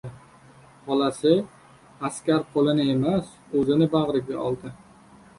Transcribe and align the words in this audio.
Xolasi 0.85 1.33
askar 2.09 2.39
qo‘lini 2.55 2.85
emas, 2.93 3.29
o‘zini 3.61 3.89
bag‘riga 3.97 4.39
oldi. 4.47 4.73